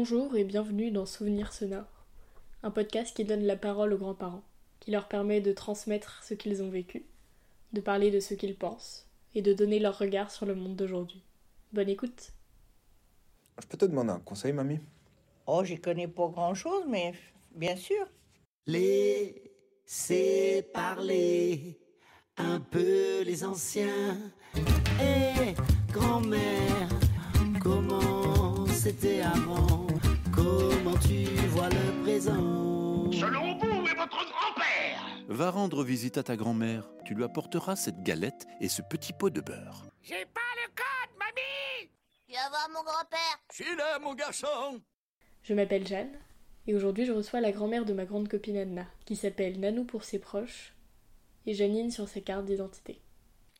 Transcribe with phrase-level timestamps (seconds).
[0.00, 2.06] Bonjour et bienvenue dans Souvenirs sonores,
[2.62, 4.44] un podcast qui donne la parole aux grands-parents,
[4.78, 7.04] qui leur permet de transmettre ce qu'ils ont vécu,
[7.72, 11.20] de parler de ce qu'ils pensent et de donner leur regard sur le monde d'aujourd'hui.
[11.72, 12.30] Bonne écoute.
[13.60, 14.78] Je peux te demander un conseil, mamie?
[15.48, 17.12] Oh, j'y connais pas grand-chose, mais
[17.56, 18.06] bien sûr.
[18.68, 21.76] Laissez parler
[22.36, 24.16] un peu les anciens.
[25.02, 25.54] Eh,
[25.92, 26.88] grand-mère,
[27.60, 28.37] comment
[28.78, 29.86] c'était avant
[30.32, 33.10] Comment tu vois le présent?
[33.10, 36.88] Selon vous et votre grand-père Va rendre visite à ta grand-mère.
[37.04, 39.84] Tu lui apporteras cette galette et ce petit pot de beurre.
[40.02, 41.90] J'ai pas le code, mamie
[42.28, 43.38] Viens voir mon grand-père.
[43.52, 44.80] Je suis là, mon garçon
[45.42, 46.16] Je m'appelle Jeanne
[46.68, 50.04] et aujourd'hui je reçois la grand-mère de ma grande copine Anna, qui s'appelle Nanou pour
[50.04, 50.72] ses proches
[51.46, 53.00] et Janine sur sa carte d'identité.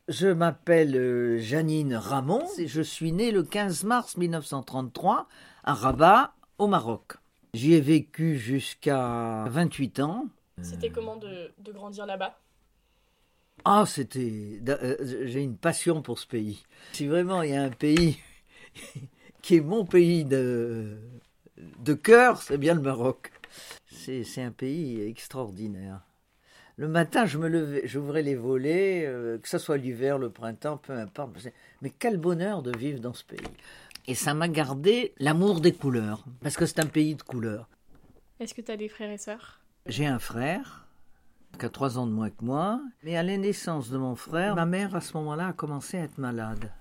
[0.09, 5.27] Je m'appelle euh, Janine Ramon et je suis née le 15 mars 1933
[5.63, 7.13] à Rabat, au Maroc.
[7.53, 10.25] J'y ai vécu jusqu'à 28 ans.
[10.63, 12.39] C'était comment de, de grandir là-bas?
[13.65, 14.59] Ah, c'était.
[14.67, 16.63] euh, J'ai une passion pour ce pays.
[16.93, 18.17] Si vraiment il y a un pays
[19.43, 20.97] qui est mon pays de,
[21.83, 23.31] de cœur, c'est bien le Maroc.
[23.91, 26.01] C'est un pays extraordinaire.
[26.79, 30.77] Le matin, je me levais, j'ouvrais les volets, euh, que ce soit l'hiver, le printemps,
[30.77, 31.35] peu importe.
[31.81, 33.37] Mais quel bonheur de vivre dans ce pays.
[34.07, 37.67] Et ça m'a gardé l'amour des couleurs, parce que c'est un pays de couleurs.
[38.39, 39.59] Est-ce que tu as des frères et sœurs?
[39.87, 40.87] J'ai un frère
[41.59, 44.55] qui a trois ans de moins que moi, mais à la naissance de mon frère,
[44.55, 46.71] ma mère à ce moment-là a commencé à être malade.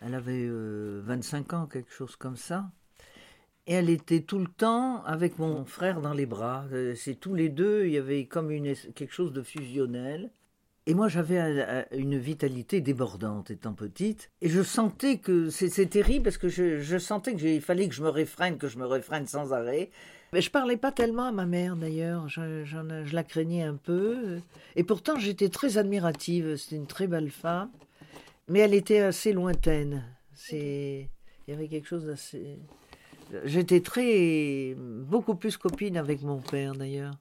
[0.00, 2.70] Elle avait euh, 25 ans, quelque chose comme ça.
[3.68, 6.64] Et elle était tout le temps avec mon frère dans les bras.
[6.72, 10.30] Euh, C'est tous les deux, il y avait comme une, quelque chose de fusionnel.
[10.86, 14.30] Et moi, j'avais euh, une vitalité débordante étant petite.
[14.40, 18.02] Et je sentais que c'est terrible parce que je, je sentais qu'il fallait que je
[18.02, 19.90] me réfrène, que je me réfrène sans arrêt.
[20.32, 22.28] Mais je parlais pas tellement à ma mère d'ailleurs.
[22.28, 24.40] Je, la craignais un peu.
[24.76, 26.56] Et pourtant, j'étais très admirative.
[26.56, 27.70] C'était une très belle femme.
[28.48, 30.04] Mais elle était assez lointaine.
[30.52, 31.08] Il
[31.48, 32.58] y avait quelque chose d'assez.
[33.44, 37.14] J'étais très, beaucoup plus copine avec mon père d'ailleurs.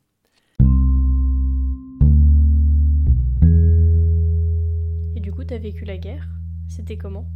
[5.16, 6.28] Et du coup, tu as vécu la guerre?
[6.70, 7.28] C'était comment?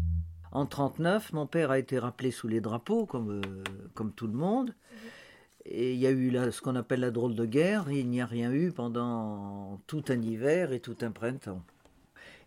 [0.54, 4.34] En 39, mon père a été rappelé sous les drapeaux, comme, euh, comme tout le
[4.34, 4.74] monde.
[5.66, 7.92] Et il y a eu là, ce qu'on appelle la drôle de guerre.
[7.92, 11.62] Il n'y a rien eu pendant tout un hiver et tout un printemps.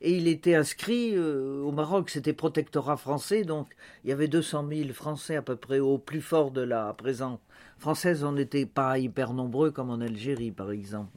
[0.07, 3.69] Et il était inscrit euh, au Maroc, c'était protectorat français, donc
[4.05, 7.41] il y avait 200 000 Français à peu près au plus fort de la présence
[7.79, 8.23] française.
[8.23, 11.17] On n'était pas hyper nombreux comme en Algérie, par exemple.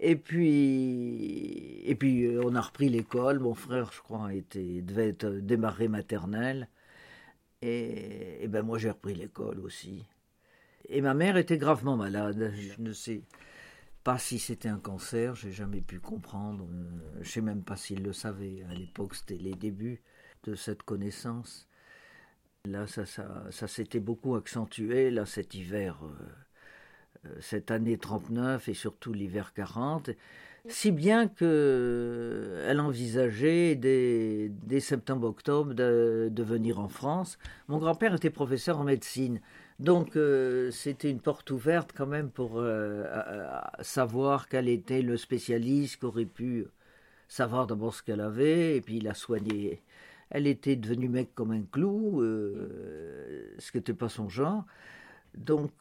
[0.00, 3.38] Et puis, et puis euh, on a repris l'école.
[3.38, 6.68] Mon frère, je crois, était, devait être démarré maternelle.
[7.62, 10.04] Et, et ben moi, j'ai repris l'école aussi.
[10.90, 12.52] Et ma mère était gravement malade.
[12.54, 13.22] Je ne sais
[14.04, 16.66] pas si c'était un cancer, j'ai jamais pu comprendre.
[16.70, 18.62] Euh, Je sais même pas s'il le savait.
[18.70, 20.02] À l'époque, c'était les débuts
[20.44, 21.66] de cette connaissance.
[22.66, 28.68] Là, ça, ça, ça s'était beaucoup accentué, là, cet hiver, euh, euh, cette année 39
[28.68, 30.10] et surtout l'hiver 40.
[30.66, 37.38] Si bien que elle envisageait dès, septembre-octobre de venir en France.
[37.68, 39.40] Mon grand-père était professeur en médecine.
[39.80, 43.04] Donc euh, c'était une porte ouverte quand même pour euh,
[43.80, 46.66] savoir quel était le spécialiste qui aurait pu
[47.28, 49.82] savoir d'abord ce qu'elle avait et puis la soigner.
[50.30, 54.64] Elle était devenue mec comme un clou, euh, ce qui n'était pas son genre.
[55.36, 55.72] Donc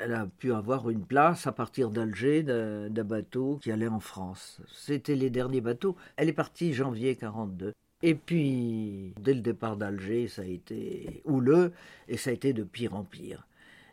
[0.00, 4.00] elle a pu avoir une place à partir d'Alger d'un d'un bateau qui allait en
[4.00, 4.60] France.
[4.72, 5.96] C'était les derniers bateaux.
[6.16, 7.72] Elle est partie janvier 42.
[8.02, 11.72] Et puis, dès le départ d'Alger, ça a été houleux
[12.06, 13.46] et ça a été de pire en pire.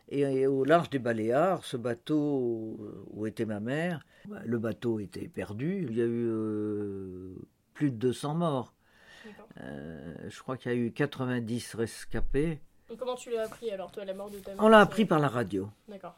[0.08, 2.76] Et au large des Baléares, ce bateau
[3.10, 5.84] où était ma mère, bah, le bateau était perdu.
[5.88, 7.34] Il y a eu euh,
[7.74, 8.72] plus de 200 morts.
[9.60, 12.60] Euh, je crois qu'il y a eu 90 rescapés.
[12.88, 15.06] Et comment tu l'as appris alors, toi, la mort de ta mère On l'a appris
[15.06, 15.68] par la radio.
[15.88, 16.14] D'accord.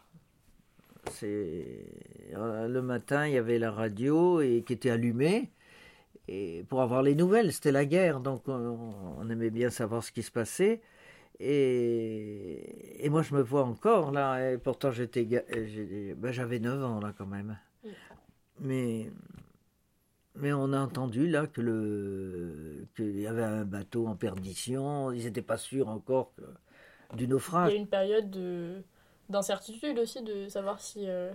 [1.11, 1.87] C'est
[2.35, 5.51] euh, le matin, il y avait la radio et qui était allumée
[6.29, 7.53] et pour avoir les nouvelles.
[7.53, 8.53] C'était la guerre, donc on,
[9.19, 10.81] on aimait bien savoir ce qui se passait.
[11.41, 14.53] Et, et moi, je me vois encore là.
[14.53, 15.27] Et pourtant, j'étais,
[15.67, 17.59] j'ai- ben, j'avais 9 ans là quand même.
[18.61, 19.11] Mais
[20.37, 25.13] mais on a entendu là que le qu'il y avait un bateau en perdition.
[25.13, 26.43] Ils n'étaient pas sûrs encore que-
[27.17, 27.29] du
[27.63, 27.71] Il naufrage.
[27.71, 28.83] y a eu une période de
[29.29, 31.07] d'incertitude aussi de savoir si.
[31.09, 31.33] euh,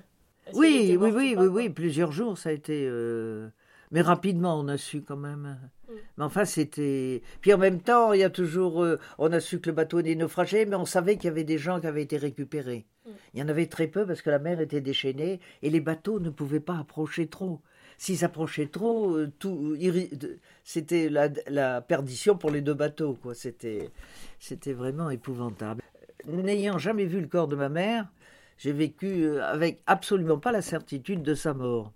[0.53, 2.85] Oui, oui, oui, ou pas, oui, oui, plusieurs jours, ça a été.
[2.87, 3.49] euh,
[3.93, 5.57] Mais rapidement, on a su quand même.
[6.17, 7.21] Mais enfin, c'était.
[7.41, 8.83] Puis en même temps, il y a toujours.
[8.83, 11.43] euh, on a su que le bateau était naufragé, mais on savait qu'il y avait
[11.43, 12.87] des gens qui avaient été récupérés.
[13.33, 16.19] Il y en avait très peu parce que la mer était déchaînée et les bateaux
[16.19, 17.61] ne pouvaient pas approcher trop.
[17.99, 19.77] S'ils approchaient trop, euh, tout,
[20.63, 23.13] c'était la, la perdition pour les deux bateaux.
[23.21, 23.35] Quoi.
[23.35, 23.91] C'était,
[24.39, 25.83] c'était vraiment épouvantable.
[26.25, 28.07] N'ayant jamais vu le corps de ma mère,
[28.57, 31.93] j'ai vécu euh, avec absolument pas la certitude de sa mort.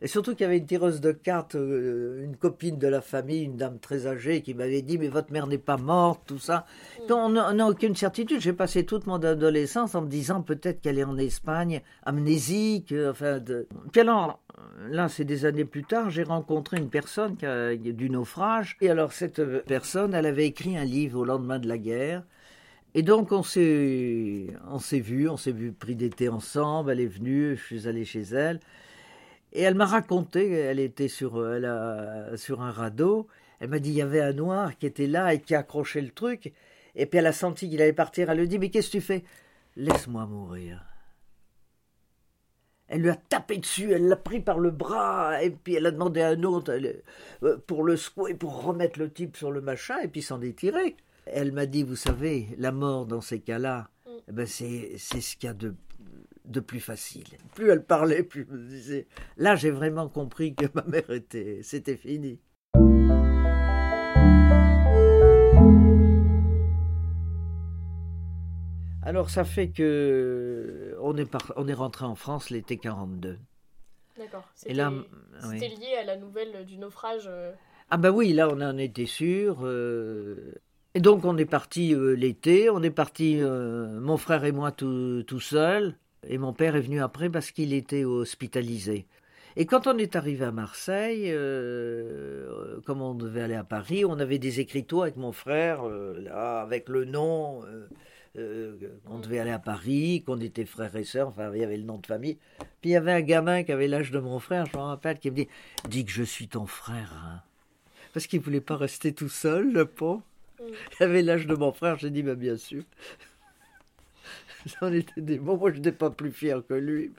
[0.00, 3.42] Et surtout qu'il y avait une tireuse de cartes, euh, une copine de la famille,
[3.44, 6.66] une dame très âgée, qui m'avait dit Mais votre mère n'est pas morte, tout ça.
[7.08, 8.40] Donc, on n'a aucune certitude.
[8.40, 12.92] J'ai passé toute mon adolescence en me disant peut-être qu'elle est en Espagne, amnésique.
[12.92, 13.66] euh, Enfin, de...
[13.92, 14.40] Puis alors,
[14.88, 18.76] là, c'est des années plus tard, j'ai rencontré une personne qui a du naufrage.
[18.80, 22.22] Et alors, cette euh, personne, elle avait écrit un livre au lendemain de la guerre.
[22.94, 26.90] Et donc on s'est on s'est vu, on s'est vu pris d'été ensemble.
[26.90, 28.60] Elle est venue, je suis allé chez elle,
[29.52, 30.50] et elle m'a raconté.
[30.50, 33.28] Elle était sur elle a- sur un radeau.
[33.60, 36.10] Elle m'a dit il y avait un noir qui était là et qui accrochait le
[36.10, 36.52] truc.
[36.94, 38.30] Et puis elle a senti qu'il allait partir.
[38.30, 39.24] Elle lui dit mais qu'est-ce que tu fais?
[39.76, 40.84] Laisse-moi mourir.
[42.88, 45.90] Elle lui a tapé dessus, elle l'a pris par le bras, et puis elle a
[45.90, 47.02] demandé à un autre elle,
[47.42, 50.58] euh, pour le secouer, pour remettre le type sur le machin, et puis s'en est
[50.58, 50.96] tiré.
[51.26, 53.90] Elle m'a dit, vous savez, la mort dans ces cas-là,
[54.26, 55.74] eh ben c'est c'est ce qu'il y a de,
[56.48, 57.24] de plus facile.
[57.54, 59.06] Plus elle parlait, plus je me disais.
[59.36, 62.40] Là, j'ai vraiment compris que ma mère était, c'était fini.
[69.02, 73.38] Alors, ça fait que on est, par- on est rentré en France l'été 42.
[74.18, 74.44] D'accord.
[74.66, 74.92] Et là,
[75.40, 75.76] C'était oui.
[75.80, 77.24] lié à la nouvelle du naufrage.
[77.28, 77.52] euh,
[77.90, 79.58] Ah bah oui, là on en était sûr.
[79.62, 80.52] euh,
[80.94, 84.72] Et donc on est parti euh, l'été, on est parti, euh, mon frère et moi
[84.72, 85.94] tout, tout seuls,
[86.26, 89.06] et mon père est venu après parce qu'il était hospitalisé.
[89.56, 94.18] Et quand on est arrivé à Marseille, euh, comme on devait aller à Paris, on
[94.20, 97.88] avait des écriteaux avec mon frère, euh, là, avec le nom, euh,
[98.36, 98.76] euh,
[99.06, 101.82] qu'on devait aller à Paris, qu'on était frères et sœurs, enfin il y avait le
[101.82, 102.36] nom de famille.
[102.80, 105.18] Puis il y avait un gamin qui avait l'âge de mon frère, je me rappelle,
[105.18, 105.48] qui me dit
[105.88, 107.12] Dis que je suis ton frère.
[107.16, 107.42] hein.
[108.12, 110.22] Parce qu'il voulait pas rester tout seul, le pauvre.
[111.00, 112.84] Il avait l'âge de mon frère, j'ai dit bah, Bien sûr.
[114.80, 117.12] J'en étais des bons, moi je n'étais pas plus fier que lui.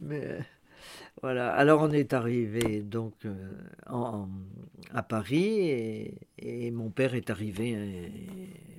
[0.00, 0.40] Mais euh,
[1.22, 3.34] voilà, alors on est arrivé donc euh,
[3.88, 4.28] en- en-
[4.94, 8.06] à Paris et, et mon père est arrivé euh,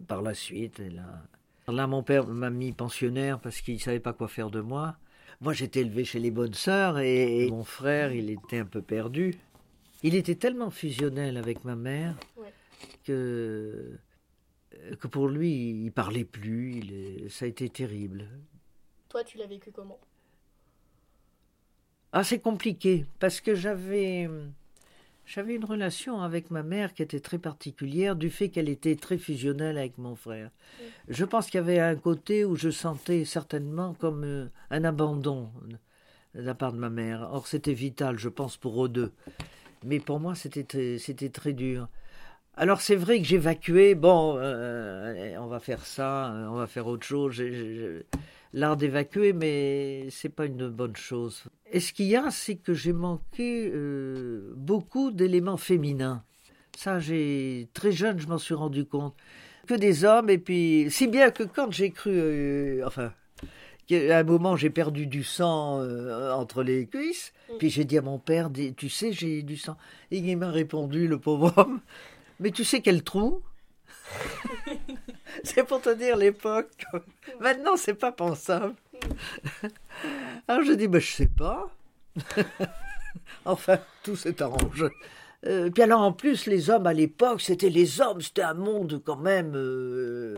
[0.08, 0.80] par la suite.
[0.80, 1.24] Et là,
[1.68, 4.96] là, mon père m'a mis pensionnaire parce qu'il ne savait pas quoi faire de moi.
[5.42, 9.36] Moi, j'étais élevé chez les bonnes sœurs et, mon frère, il était un peu perdu.
[10.04, 12.16] Il était tellement fusionnel avec ma mère
[13.06, 13.98] que,
[15.00, 16.76] que pour lui, il parlait plus.
[16.78, 18.28] Il ça a été terrible.
[19.10, 20.00] Toi, tu l'as vécu comment?
[22.12, 24.30] Ah, c'est compliqué parce que j'avais
[25.26, 29.18] j'avais une relation avec ma mère qui était très particulière du fait qu'elle était très
[29.18, 30.52] fusionnelle avec mon frère.
[31.10, 35.52] Je pense qu'il y avait un côté où je sentais certainement comme euh, un abandon
[36.36, 37.30] de la part de ma mère.
[37.32, 39.12] Or, c'était vital, je pense, pour eux deux.
[39.84, 41.90] Mais pour moi, c'était très- c'était très dur.
[42.62, 46.88] Alors c'est vrai que j'évacuais, bon, euh, on va faire ça, euh, on va faire
[46.88, 47.42] autre chose.
[48.52, 51.46] L'art d'évacuer, mais c'est pas une bonne chose.
[51.72, 56.22] Et ce qu'il y a, c'est que j'ai manqué euh, beaucoup d'éléments féminins.
[56.76, 59.16] Ça, j'ai très jeune, je m'en suis rendu compte.
[59.66, 63.14] Que des hommes, et puis si bien que quand j'ai cru, euh, enfin,
[63.88, 68.02] qu'à un moment j'ai perdu du sang euh, entre les cuisses, puis j'ai dit à
[68.02, 69.78] mon père, tu sais, j'ai du sang.
[70.12, 71.80] Et il m'a répondu, le pauvre homme,
[72.40, 73.42] mais tu sais quel trou
[75.44, 76.84] C'est pour te dire l'époque.
[77.40, 78.74] Maintenant, c'est pas pensable.
[80.48, 81.70] Alors je dis, ben, je sais pas.
[83.46, 84.88] enfin, tout s'est arrangé.
[85.46, 89.02] Euh, puis alors, en plus, les hommes à l'époque, c'était les hommes, c'était un monde
[89.06, 89.54] quand même.
[89.56, 90.38] euh,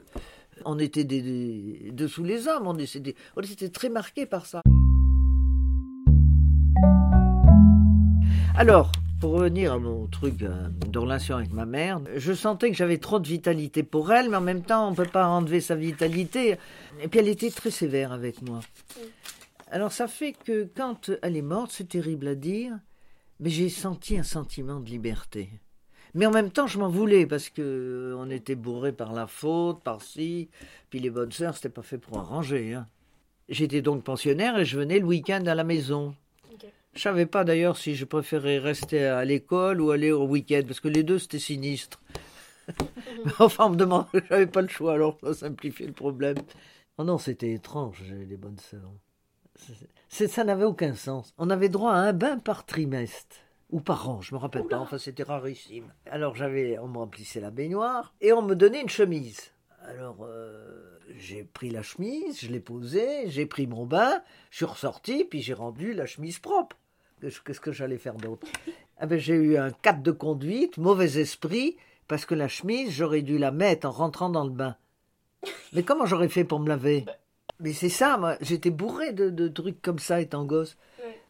[0.65, 4.61] on était des- dessous les hommes, on était, on était très marqués par ça.
[8.55, 12.75] Alors, pour revenir à mon truc euh, de relation avec ma mère, je sentais que
[12.75, 15.61] j'avais trop de vitalité pour elle, mais en même temps, on ne peut pas enlever
[15.61, 16.57] sa vitalité.
[17.01, 18.61] Et puis, elle était très sévère avec moi.
[19.69, 22.73] Alors, ça fait que quand elle est morte, c'est terrible à dire,
[23.39, 25.49] mais j'ai senti un sentiment de liberté.
[26.15, 29.27] Mais en même temps, je m'en voulais parce que euh, on était bourré par la
[29.27, 30.49] faute, par ci,
[30.89, 32.73] puis les bonnes sœurs, c'était pas fait pour arranger.
[32.73, 32.87] Hein.
[33.49, 36.15] J'étais donc pensionnaire et je venais le week-end à la maison.
[36.93, 40.79] Je savais pas d'ailleurs si je préférais rester à l'école ou aller au week-end, parce
[40.79, 41.99] que les deux c'était sinistre.
[43.25, 46.37] Mais enfin, on me demande, j'avais pas le choix, alors ça simplifiait le problème.
[46.97, 48.91] Oh non, c'était étrange, les bonnes sœurs.
[50.09, 51.33] C'est- ça n'avait aucun sens.
[51.37, 53.37] On avait droit à un bain par trimestre.
[53.69, 54.79] ou par an, je me rappelle pas.
[54.79, 55.93] Enfin, c'était rarissime.
[56.05, 59.51] Alors j'avais, on me remplissait la baignoire et on me donnait une chemise.
[59.83, 64.65] Alors euh, j'ai pris la chemise, je l'ai posée, j'ai pris mon bain, je suis
[64.65, 66.77] ressorti, puis j'ai rendu la chemise propre.
[67.21, 68.47] Qu'est-ce que j'allais faire d'autre?
[68.97, 73.21] Ah ben, J'ai eu un cap de conduite, mauvais esprit, parce que la chemise, j'aurais
[73.21, 74.75] dû la mettre en rentrant dans le bain.
[75.73, 77.05] Mais comment j'aurais fait pour me laver?
[77.59, 80.77] Mais c'est ça, moi, j'étais bourré de, de, trucs comme ça étant gosse.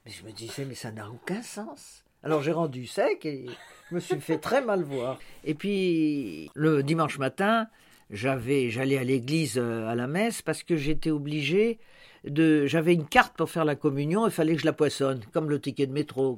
[0.05, 2.03] Mais je me disais, mais ça n'a aucun sens.
[2.23, 3.47] Alors j'ai rendu sec et
[3.89, 5.19] je me suis fait très mal voir.
[5.43, 7.67] Et puis le dimanche matin,
[8.11, 11.79] j'avais, j'allais à l'église euh, à la messe parce que j'étais obligé
[12.23, 15.59] j'avais une carte pour faire la communion, il fallait que je la poissonne, comme le
[15.59, 16.37] ticket de métro,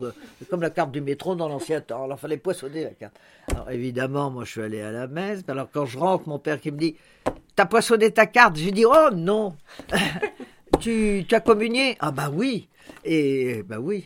[0.50, 2.06] comme la carte du métro dans l'ancien temps.
[2.06, 3.20] Alors il fallait poissonner la carte.
[3.52, 5.44] Alors évidemment, moi je suis allé à la messe.
[5.48, 6.96] Alors quand je rentre, mon père qui me dit,
[7.56, 8.56] t'as poissonné ta carte?
[8.56, 9.56] J'ai dit, oh non,
[10.80, 11.98] tu, as communié?
[12.00, 12.70] Ah bah oui,
[13.04, 14.06] et bah oui.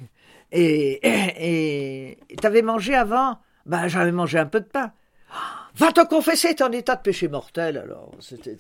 [0.52, 3.38] Et t'avais mangé avant?
[3.68, 4.94] Ben j'avais mangé un peu de pain.
[5.78, 7.78] Va te confesser, t'es en état de péché mortel.
[7.78, 8.58] Alors, c'était,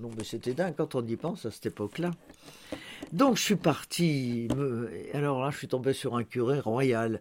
[0.00, 2.12] non, mais c'était dingue quand on y pense à cette époque-là.
[3.12, 4.46] Donc, je suis parti.
[5.14, 7.20] alors là, je suis tombé sur un curé royal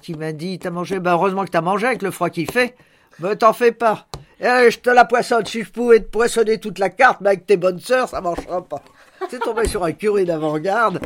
[0.00, 1.00] qui m'a dit T'as mangé?
[1.00, 2.76] Ben, heureusement que t'as mangé avec le froid qu'il fait.
[3.18, 4.06] Mais t'en fais pas.
[4.40, 5.44] Eh, je te la poissonne.
[5.44, 8.64] Si je pouvais te poissonner toute la carte, mais avec tes bonnes sœurs, ça marchera
[8.64, 8.82] pas.
[9.28, 11.00] C'est tombé sur un curé d'avant-garde.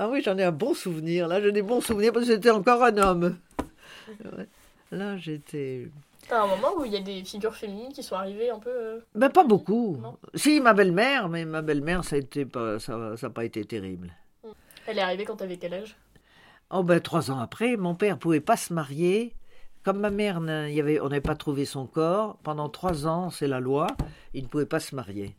[0.00, 1.28] Ah oui, j'en ai un bon souvenir.
[1.28, 3.36] Là, j'ai des bons souvenirs parce que j'étais encore un homme.
[4.90, 5.88] Là, j'étais.
[6.30, 8.70] T'as un moment où il y a des figures féminines qui sont arrivées un peu.
[8.70, 10.00] Euh, ben, pas beaucoup.
[10.36, 14.14] Si, ma belle-mère, mais ma belle-mère, ça n'a pas, ça, ça pas été terrible.
[14.44, 14.50] Hmm.
[14.86, 15.96] Elle est arrivée quand t'avais quel âge?
[16.70, 19.34] Oh, ben, trois ans après, mon père pouvait pas se marier.
[19.82, 23.48] Comme ma mère, y avait, on n'avait pas trouvé son corps, pendant trois ans, c'est
[23.48, 23.88] la loi,
[24.32, 25.34] il ne pouvait pas se marier.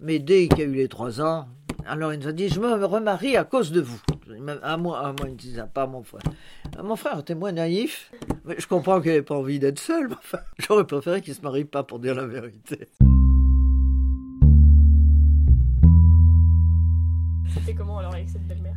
[0.00, 1.46] Mais dès qu'il y a eu les trois ans,
[1.88, 4.00] alors il nous a dit, je me remarie à cause de vous.
[4.62, 6.22] À moi, à moi il ne disait pas à mon frère.
[6.82, 8.10] Mon frère était moins naïf.
[8.44, 10.12] Mais je comprends qu'il n'avait pas envie d'être seul.
[10.12, 12.88] enfin, j'aurais préféré qu'il ne se marie pas pour dire la vérité.
[17.54, 18.76] C'était comment alors avec cette belle-mère?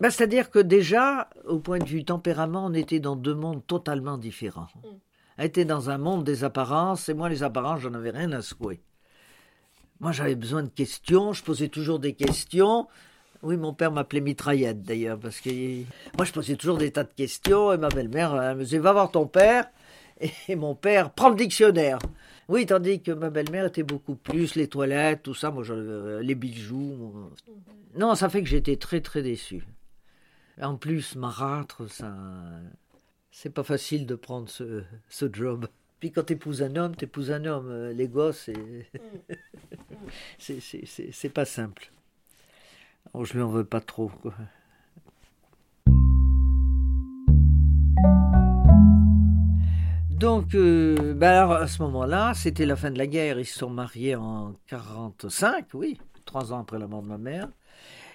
[0.00, 4.18] Ben, C'est-à-dire que déjà, au point de vue tempérament, on était dans deux mondes totalement
[4.18, 4.68] différents.
[4.84, 4.98] Hmm.
[5.38, 8.42] Elle était dans un monde des apparences, et moi, les apparences, j'en avais rien à
[8.42, 8.80] secouer.
[10.00, 12.86] Moi, j'avais besoin de questions, je posais toujours des questions.
[13.42, 15.50] Oui, mon père m'appelait mitraillette d'ailleurs, parce que
[16.16, 19.10] moi, je posais toujours des tas de questions, et ma belle-mère me disait Va voir
[19.10, 19.66] ton père,
[20.20, 21.98] et mon père prend le dictionnaire.
[22.48, 25.64] Oui, tandis que ma belle-mère était beaucoup plus les toilettes, tout ça, moi,
[26.20, 27.30] les bijoux.
[27.96, 29.66] Non, ça fait que j'étais très, très déçu.
[30.60, 32.14] En plus, marâtre, ça.
[33.30, 35.66] C'est pas facile de prendre ce job.
[36.00, 37.70] Puis quand tu épouses un homme, tu épouses un homme.
[37.70, 38.50] Euh, les gosses,
[40.38, 41.90] c'est, c'est, pas simple.
[43.14, 44.10] Oh, je lui en veux pas trop.
[50.10, 53.38] Donc, euh, ben alors, à ce moment-là, c'était la fin de la guerre.
[53.38, 57.48] Ils se sont mariés en 45, oui, trois ans après la mort de ma mère.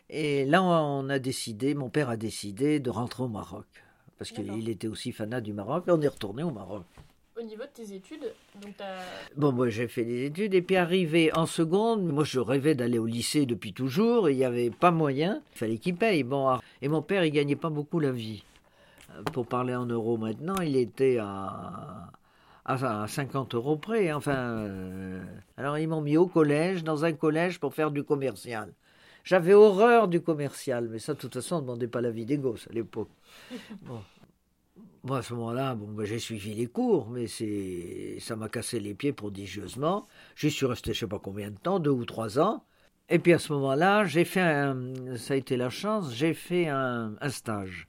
[0.09, 3.65] Et là, on a décidé, mon père a décidé de rentrer au Maroc.
[4.17, 5.85] Parce qu'il était aussi fanat du Maroc.
[5.87, 6.85] Et on est retourné au Maroc
[7.41, 8.31] au niveau de tes études,
[8.61, 8.73] donc
[9.35, 12.99] Bon, moi j'ai fait des études et puis arrivé en seconde, moi je rêvais d'aller
[12.99, 16.23] au lycée depuis toujours et il n'y avait pas moyen, il fallait qu'il paye.
[16.23, 18.43] Bon, ah, et mon père il gagnait pas beaucoup la vie.
[19.11, 22.11] Euh, pour parler en euros maintenant, il était à,
[22.65, 24.11] à 50 euros près.
[24.13, 25.23] Enfin, euh,
[25.57, 28.71] alors ils m'ont mis au collège, dans un collège pour faire du commercial.
[29.23, 32.37] J'avais horreur du commercial, mais ça, de toute façon, on ne demandait pas l'avis des
[32.37, 33.09] gosses à l'époque.
[33.83, 33.99] Bon.
[35.03, 38.79] Moi, à ce moment-là, bon, ben, j'ai suivi les cours, mais c'est, ça m'a cassé
[38.79, 40.07] les pieds prodigieusement.
[40.35, 42.63] J'y suis resté je sais pas combien de temps, deux ou trois ans.
[43.09, 44.77] Et puis à ce moment-là, j'ai fait un,
[45.17, 47.87] ça a été la chance, j'ai fait un, stage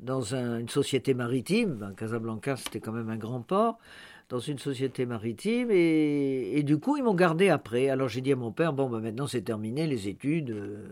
[0.00, 1.76] dans une société maritime.
[1.76, 3.78] Ben, Casablanca, c'était quand même un grand port.
[4.28, 7.88] Dans une société maritime, et, du coup, ils m'ont gardé après.
[7.88, 10.86] Alors j'ai dit à mon père, bon, ben, maintenant c'est terminé les études, euh,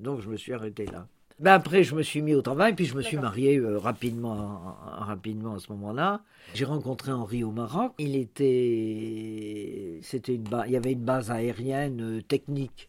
[0.00, 1.08] donc je me suis arrêté là.
[1.38, 4.78] Ben après, je me suis mis au travail, puis je me suis marié euh, rapidement,
[4.82, 6.22] rapidement à ce moment-là.
[6.54, 7.92] J'ai rencontré Henri au Maroc.
[7.98, 12.88] Il était, c'était une il y avait une base aérienne euh, technique.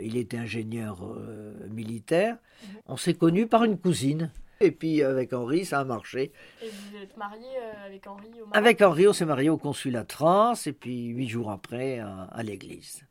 [0.00, 2.36] Il était ingénieur euh, militaire.
[2.62, 2.80] Mhm.
[2.86, 4.30] On s'est connus par une cousine.
[4.60, 6.30] Et puis avec Henri, ça a marché.
[6.62, 7.48] Et vous êtes marié
[7.84, 8.56] avec Henri au Maroc?
[8.56, 12.42] Avec Henri, on s'est marié au consulat de France, et puis huit jours après, à
[12.42, 13.02] l'église.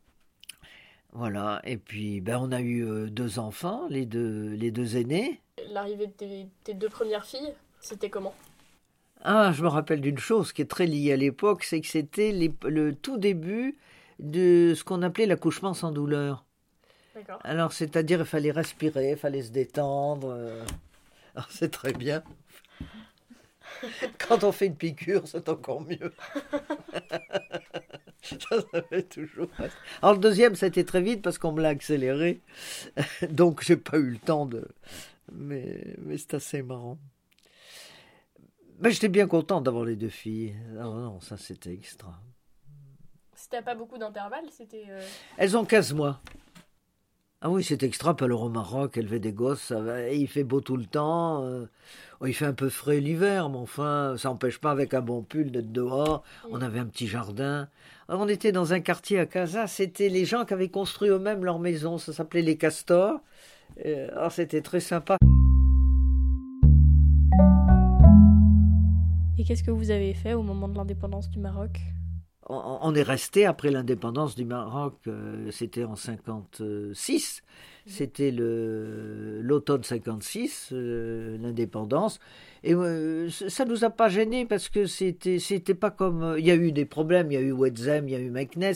[1.14, 5.42] Voilà, et puis ben, on a eu euh, deux enfants, les deux, les deux aînés.
[5.72, 8.34] L'arrivée de tes, deux premières filles, c'était comment?
[9.24, 12.32] Ah, je me rappelle d'une chose qui est très liée à l'époque, c'est que c'était
[12.32, 13.78] le tout début
[14.20, 16.46] de ce qu'on appelait l'accouchement sans douleur.
[17.44, 20.30] Alors, c'est-à-dire, il fallait respirer, il fallait se détendre.
[20.32, 20.64] Euh.
[21.36, 22.24] Alors, c'est très bien.
[24.28, 26.14] Quand on fait une piqûre, c'est encore mieux.
[28.22, 29.48] ça, ça fait toujours.
[30.02, 32.42] Alors, le deuxième, ça a été très vite parce qu'on me l'a accéléré.
[33.30, 34.68] Donc, j'ai pas eu le temps de.
[35.32, 36.98] Mais, mais c'est assez marrant.
[38.80, 40.56] Mais j'étais bien content d'avoir les deux filles.
[40.80, 42.20] Ah non, ça, c'était extra.
[43.36, 44.86] C'était pas beaucoup d'intervalles, c'était.
[44.90, 45.02] euh,
[45.38, 46.22] Elles ont 15 mois.
[47.42, 50.60] Ah oui, c'est extra, alors au Maroc, élever des gosses, ça va, il fait beau
[50.60, 51.68] tout le temps, euh,
[52.20, 55.22] oh, il fait un peu frais l'hiver, mais enfin, ça n'empêche pas avec un bon
[55.22, 57.70] pull d'être dehors, on avait un petit jardin.
[58.10, 61.46] Alors, on était dans un quartier à Casa, c'était les gens qui avaient construit eux-mêmes
[61.46, 63.22] leur maison, ça s'appelait les Castors,
[63.86, 65.16] Euh, alors c'était très sympa.
[69.38, 71.80] Et qu'est-ce que vous avez fait au moment de l'indépendance du Maroc?
[72.50, 77.44] On, on est resté après l'indépendance du Maroc, euh, c'était en 56,
[77.86, 82.20] c'était l'automne 56, euh, l'indépendance,
[82.64, 86.40] et euh, c- ça nous a pas gêné parce que c'était c'était pas comme euh,
[86.40, 88.30] il y a eu des problèmes, il y a eu Ouedzem, il y a eu
[88.30, 88.74] Meknes,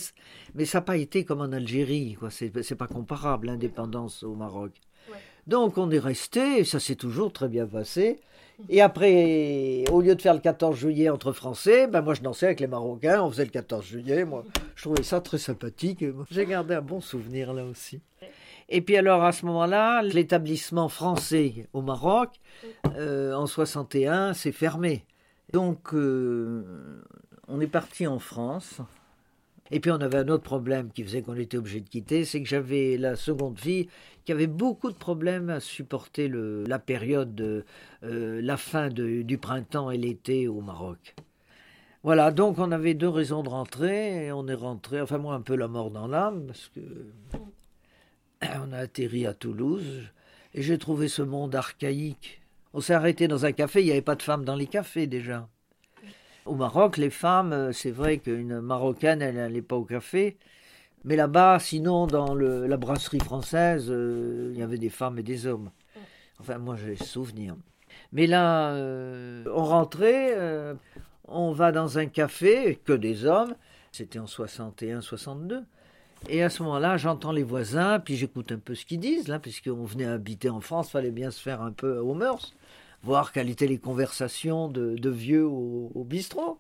[0.55, 2.29] mais ça n'a pas été comme en Algérie, quoi.
[2.31, 4.71] C'est c'est pas comparable l'indépendance au Maroc.
[5.09, 5.17] Ouais.
[5.47, 8.19] Donc on est resté, et ça s'est toujours très bien passé.
[8.69, 12.47] Et après, au lieu de faire le 14 juillet entre Français, ben moi je dansais
[12.47, 14.25] avec les Marocains, on faisait le 14 juillet.
[14.25, 14.43] Moi,
[14.75, 16.05] je trouvais ça très sympathique.
[16.29, 18.01] J'ai gardé un bon souvenir là aussi.
[18.69, 22.29] Et puis alors à ce moment-là, l'établissement français au Maroc,
[22.95, 25.05] euh, en 61, s'est fermé.
[25.51, 27.03] Donc euh,
[27.47, 28.81] on est parti en France.
[29.75, 32.43] Et puis on avait un autre problème qui faisait qu'on était obligé de quitter, c'est
[32.43, 33.89] que j'avais la seconde fille
[34.23, 37.65] qui avait beaucoup de problèmes à supporter la période, de,
[38.03, 41.15] euh, la fin du printemps et l'été au Maroc.
[42.03, 45.41] Voilà, donc on avait deux raisons de rentrer, et on est rentré, enfin moi un
[45.41, 47.39] peu la mort dans l'âme, parce que
[48.63, 50.03] on a atterri à Toulouse,
[50.53, 52.43] et j'ai trouvé ce monde archaïque.
[52.73, 55.07] On s'est arrêté dans un café, il n'y avait pas de femmes dans les cafés
[55.07, 55.49] déjà.
[56.45, 60.35] Au Maroc, les femmes, euh, c'est vrai qu'une Marocaine, elle n'allait pas au café.
[61.05, 65.47] Mais là-bas, sinon, dans la brasserie française, euh, il y avait des femmes et des
[65.47, 65.71] hommes.
[66.39, 67.55] Enfin, moi, j'ai souvenir.
[68.11, 70.73] Mais là, on rentrait, euh,
[71.27, 73.55] on va dans un café, que des hommes.
[73.91, 75.63] C'était en 61-62.
[76.29, 79.39] Et à ce moment-là, j'entends les voisins, puis j'écoute un peu ce qu'ils disent, là,
[79.39, 82.53] puisqu'on venait habiter en France, fallait bien se faire un peu aux mœurs,
[83.03, 86.59] voir quelles étaient les conversations de, de vieux au, au bistrot.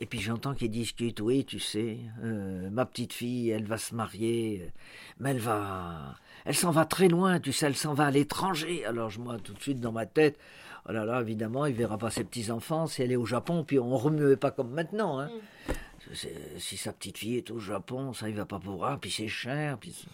[0.00, 3.94] Et puis j'entends qu'ils discutent, oui, tu sais, euh, ma petite fille, elle va se
[3.96, 4.70] marier,
[5.18, 8.84] mais elle va, elle s'en va très loin, tu sais, elle s'en va à l'étranger.
[8.84, 10.38] Alors je- moi, tout de suite dans ma tête,
[10.88, 13.64] oh là là, évidemment, il verra pas ses petits enfants si elle est au Japon,
[13.64, 15.18] puis on remuait pas comme maintenant.
[15.18, 15.30] Hein.
[16.14, 19.26] C'est- Si sa petite fille est au Japon, ça il va pas pouvoir, puis c'est
[19.28, 20.06] cher, puis.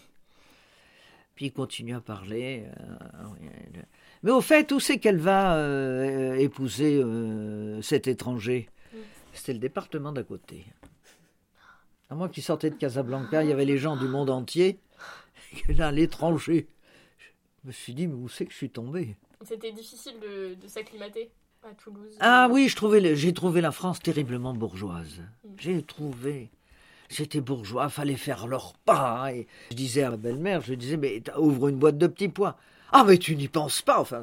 [1.34, 2.64] Puis il continue à parler.
[2.80, 3.82] euh,
[4.24, 8.70] Mais au fait, où c'est qu'elle va euh, épouser euh, cet étranger?
[9.34, 10.64] C'était le département d'à côté.
[12.08, 14.78] À moi qui sortais de Casablanca, il y avait les gens du monde entier.
[15.68, 16.68] Et là, l'étranger.
[17.62, 19.14] Je me suis dit, mais où c'est que je suis tombé?
[19.42, 21.30] C'était difficile de, de s'acclimater
[21.62, 22.16] à Toulouse.
[22.18, 25.20] Ah oui, je trouvais j'ai trouvé la France terriblement bourgeoise.
[25.58, 26.50] J'ai trouvé.
[27.10, 29.34] C'était bourgeois, fallait faire leur pas.
[29.34, 32.56] Et je disais à ma belle-mère, je disais, mais ouvre une boîte de petits pois.
[32.96, 34.00] Ah, mais tu n'y penses pas.
[34.00, 34.20] Enfin,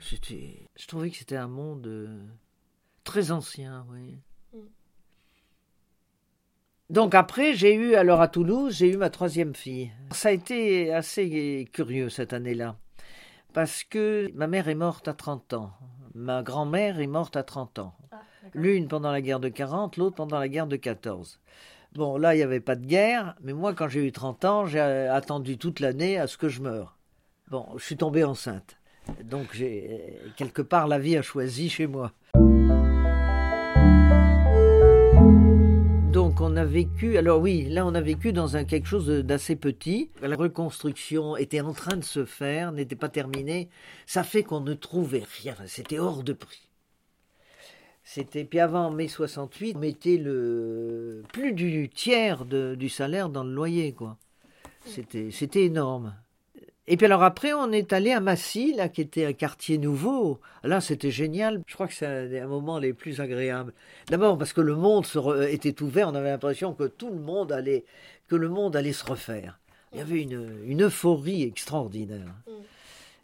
[0.00, 0.68] c'était.
[0.74, 2.26] Je trouvais que c'était un monde euh,
[3.04, 4.18] très ancien, oui.
[6.90, 9.92] Donc après, j'ai eu, alors à Toulouse, j'ai eu ma troisième fille.
[10.10, 12.76] Ça a été assez curieux cette année-là.
[13.52, 15.72] Parce que ma mère est morte à 30 ans.
[16.16, 17.94] Ma grand-mère est morte à 30 ans.
[18.52, 21.40] L'une pendant la guerre de 40, l'autre pendant la guerre de 14.
[21.92, 24.66] Bon, là, il n'y avait pas de guerre, mais moi, quand j'ai eu 30 ans,
[24.66, 26.98] j'ai attendu toute l'année à ce que je meure.
[27.52, 28.78] Bon, je suis tombée enceinte.
[29.24, 32.10] Donc, j'ai quelque part, la vie a choisi chez moi.
[36.10, 37.18] Donc, on a vécu.
[37.18, 40.10] Alors, oui, là, on a vécu dans un, quelque chose d'assez petit.
[40.22, 43.68] La reconstruction était en train de se faire, n'était pas terminée.
[44.06, 45.54] Ça fait qu'on ne trouvait rien.
[45.66, 46.70] C'était hors de prix.
[48.02, 53.44] C'était puis avant mai 68, on mettait le plus du tiers de- du salaire dans
[53.44, 54.16] le loyer, quoi.
[54.86, 56.14] C'était énorme.
[56.92, 60.40] Et puis alors après, on est allé à Massy, là, qui était un quartier nouveau.
[60.62, 61.62] Là, c'était génial.
[61.66, 63.72] Je crois que c'est un, un moment les plus agréables.
[64.08, 66.08] D'abord parce que le monde re- était ouvert.
[66.10, 67.84] On avait l'impression que tout le monde allait,
[68.28, 69.58] que le monde allait se refaire.
[69.94, 72.34] Il y avait une, une euphorie extraordinaire.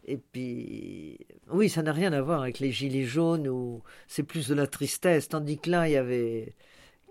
[0.07, 1.19] Et puis,
[1.51, 4.67] oui, ça n'a rien à voir avec les gilets jaunes où c'est plus de la
[4.67, 5.29] tristesse.
[5.29, 6.55] Tandis que là, il y avait,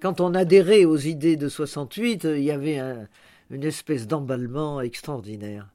[0.02, 3.08] quand on adhérait aux idées de 68, il y avait un-
[3.52, 5.68] une espèce d'emballement extraordinaire.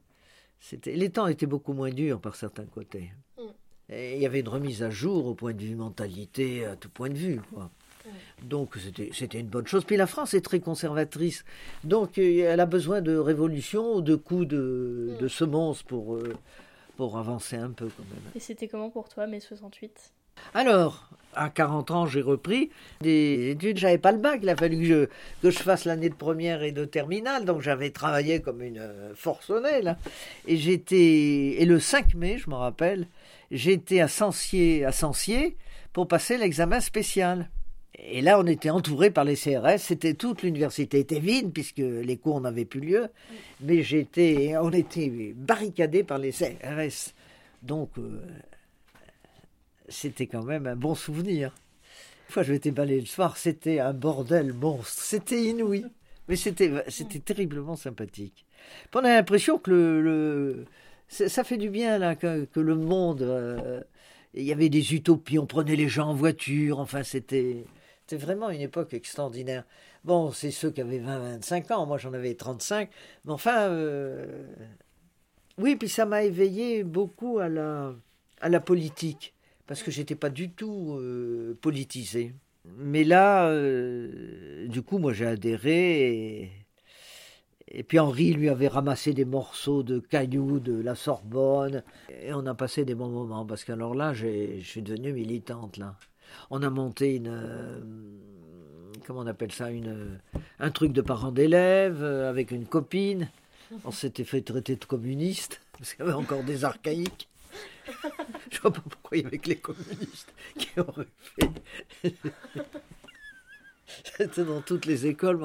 [0.86, 3.12] Les temps étaient beaucoup moins durs par certains côtés.
[3.88, 6.88] Et il y avait une remise à jour au point de vue mentalité, à tout
[6.88, 7.40] point de vue.
[7.52, 7.70] Quoi.
[8.42, 8.76] Donc
[9.12, 9.84] c'était une bonne chose.
[9.84, 11.44] Puis la France est très conservatrice.
[11.84, 16.34] Donc euh, elle a besoin de révolution, de coups de, de semonce pour, euh,
[16.96, 18.32] pour avancer un peu quand même.
[18.34, 20.12] Et c'était comment pour toi, mai 68
[20.54, 23.78] Alors, à 40 ans, j'ai repris des études.
[23.78, 24.40] J'avais pas le bac.
[24.42, 25.04] Il a fallu que je,
[25.42, 27.44] que je fasse l'année de première et de terminale.
[27.44, 29.82] Donc j'avais travaillé comme une euh, forcenée.
[29.82, 29.96] Là.
[30.46, 31.56] Et j'étais.
[31.58, 33.06] Et le 5 mai, je me rappelle,
[33.50, 35.56] j'étais à Sancier, à Sancier
[35.92, 37.48] pour passer l'examen spécial.
[37.98, 39.78] Et là, on était entouré par les CRS.
[39.78, 43.08] C'était toute l'université était vide puisque les cours n'avaient plus lieu.
[43.60, 47.12] Mais j'étais, on était barricadés par les CRS.
[47.62, 48.20] Donc, euh,
[49.92, 51.54] c'était quand même un bon souvenir.
[52.28, 53.36] Une fois, je m'étais balayé le soir.
[53.36, 55.02] C'était un bordel monstre.
[55.02, 55.84] C'était inouï.
[56.28, 56.70] Mais c'était,
[57.24, 58.46] terriblement sympathique.
[58.90, 60.66] Puis on a l'impression que le, le-
[61.08, 63.22] ça fait du bien là que, que le monde.
[63.22, 63.80] euh,
[64.34, 65.38] il y avait des utopies.
[65.38, 66.78] On prenait les gens en voiture.
[66.80, 67.64] Enfin, c'était.
[68.06, 69.64] C'était vraiment une époque extraordinaire.
[70.04, 72.90] Bon, c'est ceux qui avaient 20-25 ans, moi j'en avais 35,
[73.24, 74.44] mais enfin, euh,
[75.58, 77.94] oui, puis ça m'a éveillé beaucoup à la,
[78.40, 79.34] à la politique,
[79.66, 82.34] parce que j'étais pas du tout euh, politisé.
[82.78, 86.52] Mais là, euh, du coup, moi j'ai adhéré, et,
[87.68, 91.82] et puis Henri lui avait ramassé des morceaux de cailloux de la Sorbonne,
[92.22, 95.96] et on a passé des bons moments, parce qu'alors là, je suis devenue militante, là.
[96.50, 97.28] On a monté une.
[97.28, 97.80] euh,
[99.06, 100.20] comment on appelle ça une,
[100.60, 103.28] Un truc de parents d'élèves euh, avec une copine.
[103.84, 107.28] On s'était fait traiter de communiste, parce qu'il y avait encore des archaïques.
[108.50, 112.12] Je vois pas pourquoi il y avait que les communistes qui auraient fait.
[114.16, 115.38] C'était dans toutes les écoles.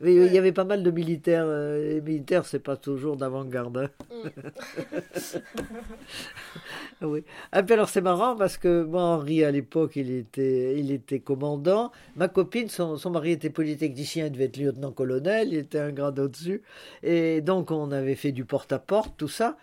[0.00, 1.44] Mais, il y avait pas mal de militaires.
[1.46, 3.76] euh, Les militaires, c'est pas toujours d'avant-garde.
[3.78, 4.10] hein.
[7.02, 7.24] oui.
[7.52, 11.20] Ah, puis alors c'est marrant parce que moi, Henri, à l'époque, il était, il était
[11.20, 11.92] commandant.
[12.16, 16.18] Ma copine, son, son mari était polytechnicien, il devait être lieutenant-colonel, il était un grade
[16.18, 16.62] au-dessus.
[17.02, 19.56] Et donc, on avait fait du porte-à-porte, tout ça.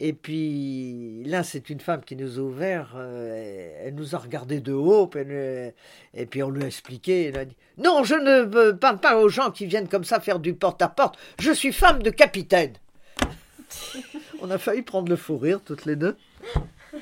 [0.00, 2.94] Et puis là, c'est une femme qui nous a ouvert.
[2.96, 5.08] euh, elle nous a regardé de haut.
[5.14, 7.26] et puis on lui a expliqué.
[7.26, 10.40] Elle a dit Non, je ne parle pas aux gens qui viennent comme ça faire
[10.40, 11.16] du porte-à-porte.
[11.38, 12.74] Je suis femme de capitaine.
[14.40, 16.16] on a failli prendre le fou rire toutes les deux.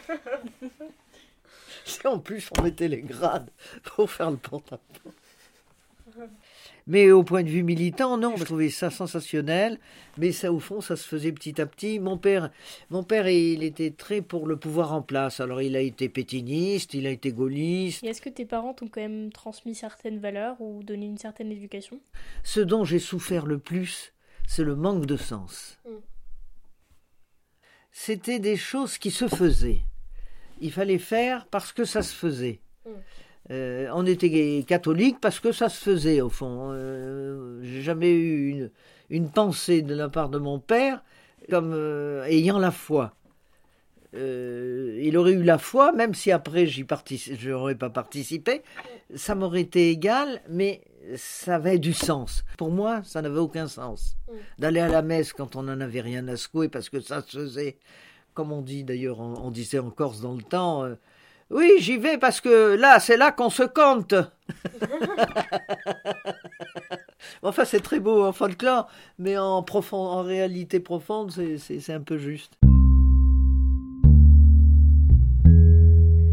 [1.85, 3.50] Si en plus on mettait les grades
[3.83, 5.16] pour faire le porte-à-porte.
[6.87, 9.79] Mais au point de vue militant, non, je trouvais ça sensationnel.
[10.18, 11.99] Mais ça, au fond, ça se faisait petit à petit.
[11.99, 12.51] Mon père,
[12.90, 15.40] mon père, il était très pour le pouvoir en place.
[15.40, 18.03] Alors, il a été pétiniste, il a été gaulliste.
[18.05, 21.53] Et est-ce que tes parents t'ont quand même transmis certaines valeurs ou donné une certaine
[21.53, 22.01] éducation?
[22.42, 24.12] Ce dont j'ai souffert le plus,
[24.47, 25.79] c'est le manque de sens.
[25.87, 25.90] Mm.
[27.92, 29.83] C'était des choses qui se faisaient.
[30.61, 32.61] Il fallait faire parce que ça se faisait.
[32.87, 32.90] Mm.
[33.50, 36.70] Euh, on était catholique parce que ça se faisait, au fond.
[36.72, 38.70] Euh, J'ai jamais eu
[39.11, 41.02] une, pensée de la part de mon père
[41.50, 43.14] comme euh, ayant la foi.
[44.14, 48.62] Euh, il aurait eu la foi, même si après je n'aurais pas participé,
[49.14, 50.83] ça m'aurait été égal, mais
[51.16, 52.44] ça avait du sens.
[52.59, 54.16] Pour moi, ça n'avait aucun sens.
[54.59, 57.38] D'aller à la messe quand on n'en avait rien à secouer, parce que ça se
[57.38, 57.78] faisait,
[58.35, 60.87] comme on dit d'ailleurs, on, disait en Corse dans le temps,
[61.53, 64.15] oui, j'y vais parce que là, c'est là qu'on se compte.
[67.43, 68.88] enfin, c'est très beau en folklore,
[69.19, 72.55] mais en, profond, en réalité profonde, c'est- un peu juste.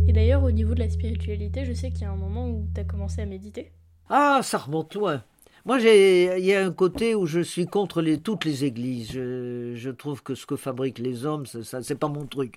[0.07, 2.67] Et d'ailleurs, au niveau de la spiritualité, je sais qu'il y a un moment où
[2.73, 3.71] t'as commencé à méditer.
[4.09, 5.21] Ah, ça remonte loin.
[5.65, 9.11] Moi, j'ai, il y a un côté où je suis contre les, toutes les églises.
[9.11, 12.55] Je, je trouve que ce que fabriquent les hommes, ça, ça, c'est pas mon truc.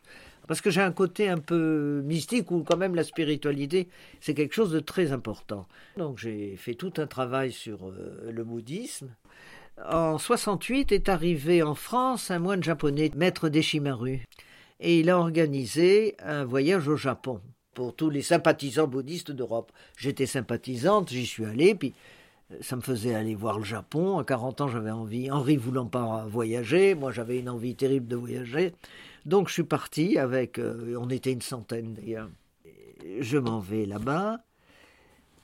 [0.48, 3.88] Parce que j'ai un côté un peu mystique où quand même la spiritualité,
[4.20, 5.66] c'est quelque chose de très important.
[5.96, 9.08] Donc j'ai fait tout un travail sur euh, le bouddhisme.
[9.88, 14.22] En 68 est arrivé en France un moine japonais, maître Deshimaru,
[14.80, 17.40] et il a organisé un voyage au Japon
[17.74, 19.72] pour tous les sympathisants bouddhistes d'Europe.
[19.96, 21.94] J'étais sympathisante, j'y suis allé, puis
[22.52, 24.18] euh, ça me faisait aller voir le Japon.
[24.18, 28.16] À 40 ans, j'avais envie, Henri voulant pas voyager, moi j'avais une envie terrible de
[28.16, 28.74] voyager.
[29.24, 32.28] Donc je suis parti avec, euh, on était une centaine d'ailleurs.
[33.20, 34.38] Je m'en vais là-bas.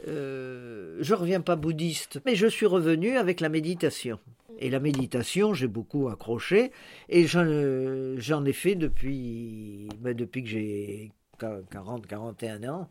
[0.07, 4.19] Euh, je reviens pas bouddhiste, mais je suis revenu avec la méditation.
[4.61, 6.73] Et la méditation, j'ai beaucoup accroché,
[7.09, 12.91] et j'en ai fait depuis, ben, depuis que j'ai 40, 41 ans.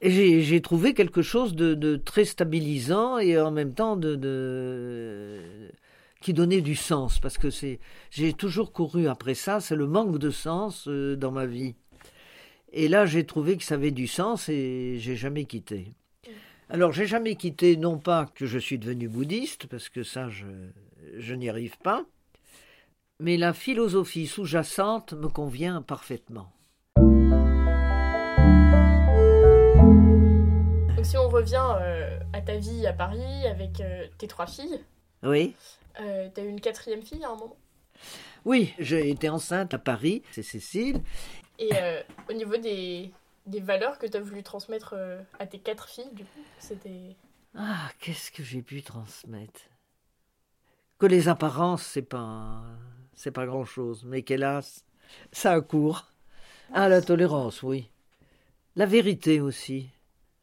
[0.00, 4.16] Et j'ai trouvé quelque chose de, très stabilisant et en même temps de
[6.22, 7.80] qui donnait du sens parce que c'est
[8.10, 11.74] j'ai toujours couru après ça, c'est le manque de sens euh, dans ma vie.
[12.72, 15.92] Et là, j'ai trouvé que ça avait du sens et j'ai jamais quitté.
[16.70, 20.46] Alors, j'ai jamais quitté, non pas que je suis devenu bouddhiste, parce que ça, je,
[21.18, 22.06] je n'y arrive pas,
[23.20, 26.50] mais la philosophie sous-jacente me convient parfaitement.
[30.96, 34.80] Donc si on revient euh, à ta vie à Paris avec euh, tes trois filles,
[35.22, 35.54] Oui,
[36.00, 37.56] euh, t'as eu une quatrième fille à un moment?
[38.44, 41.00] oui, j'ai été enceinte à Paris, c'est Cécile.
[41.58, 43.12] Et euh, au niveau des,
[43.46, 47.16] des valeurs que tu as voulu transmettre euh, à tes quatre filles, du coup, c'était...
[47.54, 49.60] Ah, qu'est-ce que j'ai pu transmettre?
[50.98, 52.62] Que les apparences, c'est pas,
[53.14, 54.84] c'est pas grand-chose, mais qu'hélas,
[55.32, 56.12] ça a cours.
[56.72, 57.90] Ah, la tolérance, oui.
[58.76, 59.90] La vérité aussi.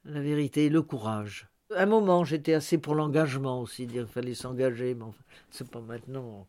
[0.05, 1.47] La vérité et le courage.
[1.75, 5.67] À un moment, j'étais assez pour l'engagement aussi, dire qu'il fallait s'engager, mais enfin, c'est
[5.67, 6.47] pas maintenant.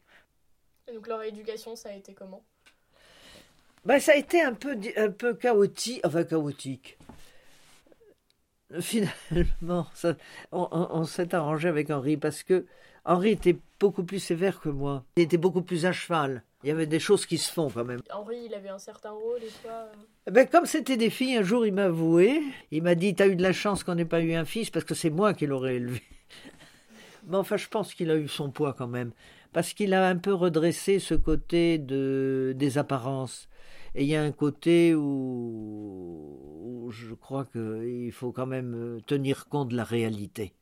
[0.87, 2.45] Et donc leur éducation, ça a été comment?
[3.85, 6.99] Ben, ça a été un peu, un peu chaotique, enfin chaotique.
[8.81, 10.17] Finalement, ça-
[10.53, 12.67] on, on- on s'est arrangé avec Henri parce que
[13.05, 15.05] Henri était beaucoup plus sévère que moi.
[15.17, 16.43] Il était beaucoup plus à cheval.
[16.63, 18.01] Il y avait des choses qui se font quand même.
[18.13, 19.73] Henri, il avait un certain rôle et toi...
[19.73, 19.93] euh,
[20.27, 22.43] Eh Ben, comme c'était des filles, un jour il m'a avoué.
[22.71, 24.85] Il m'a dit T'as eu de la chance qu'on n'ait pas eu un fils parce
[24.85, 26.03] que c'est moi qui l'aurais élevé.
[27.27, 29.13] Mais enfin, je pense qu'il a eu son poids quand même.
[29.53, 33.49] Parce qu'il a un peu redressé ce côté de, des apparences.
[33.95, 39.01] Et il y a un côté où, où je crois qu'il faut quand même euh,
[39.07, 40.53] tenir compte de la réalité.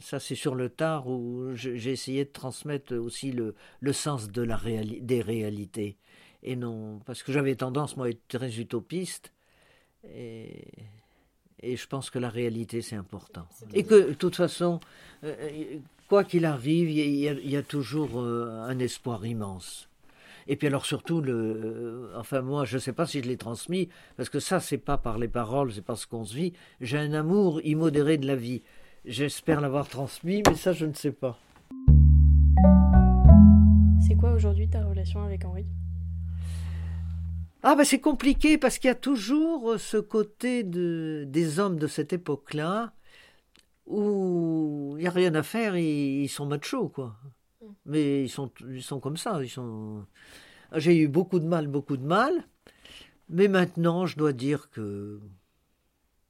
[0.00, 4.42] Ça, c'est sur le tard où j'ai essayé de transmettre aussi le, le sens de
[4.42, 5.96] la réali- des réalités.
[6.42, 9.32] Et non, parce que j'avais tendance, moi, à être très utopiste.
[10.14, 10.64] Et,
[11.62, 13.46] et je pense que la réalité, c'est important.
[13.74, 14.80] Et que, de toute façon,
[15.24, 19.88] euh, quoi qu'il arrive, il y, a- il y a toujours euh, un espoir immense.
[20.46, 23.36] Et puis alors surtout, le, euh, enfin moi, je ne sais pas si je l'ai
[23.36, 26.54] transmis, parce que ça, c'est pas par les paroles, c'est par ce qu'on se vit.
[26.80, 28.62] J'ai un amour immodéré de la vie.
[29.06, 31.38] J'espère l'avoir transmis, mais ça, je ne sais pas.
[34.06, 35.64] C'est quoi aujourd'hui ta relation avec Henri?
[37.62, 41.86] Ah ben c'est compliqué parce qu'il y a toujours ce côté de, des hommes de
[41.86, 42.92] cette époque-là
[43.86, 47.16] où il n'y a rien à faire, ils, ils sont machos quoi.
[47.86, 50.04] Mais ils sont, ils sont comme ça, ils sont...
[50.76, 52.32] J'ai eu beaucoup de mal, beaucoup de mal,
[53.28, 55.20] mais maintenant je dois dire que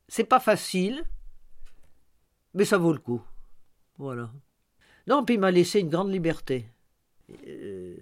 [0.08, 1.04] c'est pas facile,
[2.54, 3.22] mais ça vaut le coup.
[3.98, 4.30] Voilà.
[5.06, 6.66] Non, puis il m'a laissé une grande liberté.
[7.46, 7.96] Euh,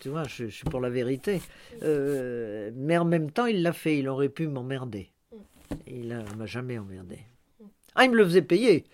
[0.00, 1.40] tu vois, je, suis pour la vérité.
[1.82, 3.98] Euh, mais en même temps, il l'a fait.
[3.98, 5.10] Il aurait pu m'emmerder.
[5.86, 7.18] Il ne m'a jamais emmerdé.
[7.94, 8.84] Ah, il me le faisait payer.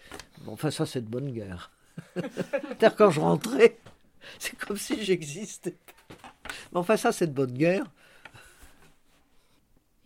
[0.42, 1.70] Bon, enfin, ça, c'est de bonne guerre.
[2.14, 3.78] C'est-à-dire, quand je rentrais,
[4.38, 5.76] c'est comme si j'existais.
[6.72, 7.84] Mais enfin, ça, c'est de bonne guerre.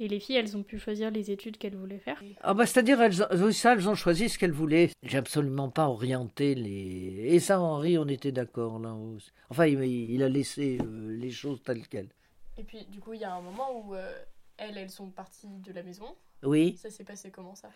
[0.00, 3.00] Et les filles, elles ont pu choisir les études qu'elles voulaient faire Ah bah, c'est-à-dire,
[3.00, 4.90] elles, ont- ça, elles ont choisi ce qu'elles voulaient.
[5.04, 7.26] J'ai absolument pas orienté les...
[7.28, 8.96] Et ça, Henri, on était d'accord, là.
[9.50, 12.08] Enfin, il, il a laissé euh, les choses telles quelles.
[12.58, 14.12] Et puis, du coup, il y a un moment où euh,
[14.56, 16.06] elles, elles sont parties de la maison.
[16.42, 16.76] Oui.
[16.76, 17.70] Ça s'est passé comment ça?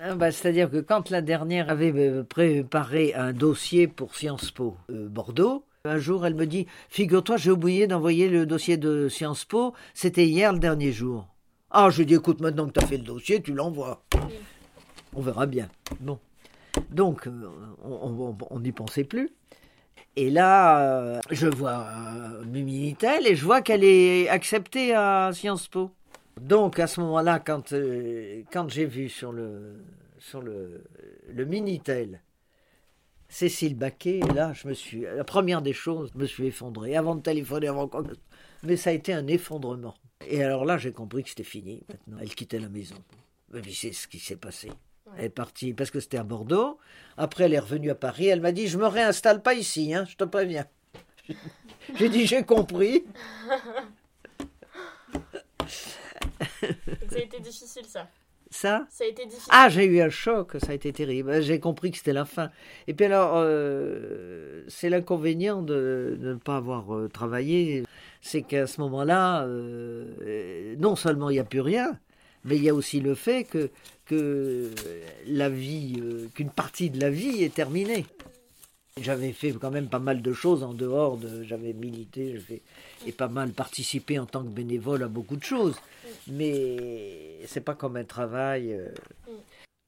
[0.00, 4.76] Ah bah, C'est-à-dire que quand la dernière avait euh, préparé un dossier pour Sciences Po
[4.90, 9.44] euh, Bordeaux, un jour elle me dit Figure-toi, j'ai oublié d'envoyer le dossier de Sciences
[9.44, 11.26] Po, c'était hier le dernier jour.
[11.70, 14.02] Ah, je lui Écoute, maintenant que tu as fait le dossier, tu l'envoies.
[15.14, 15.68] On verra bien.
[16.00, 16.18] Bon.
[16.90, 17.48] Donc, euh,
[17.82, 19.30] on n'y pensait plus.
[20.18, 25.68] Et là, euh, je vois euh, Minitel et je vois qu'elle est acceptée à Sciences
[25.68, 25.90] Po.
[26.40, 29.84] Donc à ce moment-là, quand, euh, quand j'ai vu sur le,
[30.18, 30.84] sur le,
[31.28, 32.22] le Minitel
[33.28, 36.96] Cécile Baquet, là, je me suis, la première des choses, je me suis effondré.
[36.96, 37.90] Avant de téléphoner, avant
[38.62, 39.94] Mais ça a été un effondrement.
[40.24, 42.18] Et alors là, j'ai compris que c'était fini maintenant.
[42.20, 42.96] Elle quittait la maison.
[43.52, 44.70] Mais c'est ce qui s'est passé.
[45.16, 46.78] Elle est partie parce que c'était à Bordeaux.
[47.16, 48.26] Après, elle est revenue à Paris.
[48.26, 50.66] Elle m'a dit Je me réinstalle pas ici, hein, je te préviens.
[51.94, 53.04] J'ai dit J'ai compris.
[57.08, 58.08] Ça a été difficile, ça.
[58.56, 59.50] Ça Ça a été difficile.
[59.50, 61.42] Ah, j'ai eu un choc, ça a été terrible.
[61.42, 62.50] J'ai compris que c'était la fin.
[62.86, 67.82] Et puis alors, euh, c'est l'inconvénient de, de ne pas avoir euh, travaillé,
[68.22, 71.98] c'est qu'à ce moment-là, euh, non seulement il n'y a plus rien,
[72.44, 73.68] mais il y a aussi le fait que,
[74.06, 74.70] que
[75.26, 76.02] la vie,
[76.34, 78.06] qu'une partie de la vie est terminée.
[78.98, 81.42] J'avais fait quand même pas mal de choses en dehors de.
[81.42, 82.40] J'avais milité,
[83.06, 85.76] et pas mal participé en tant que bénévole à beaucoup de choses.
[86.28, 88.72] Mais c'est pas comme un travail.
[88.72, 88.88] euh,